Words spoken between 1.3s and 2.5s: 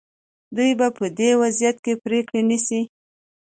وضعیت کې پرېکړه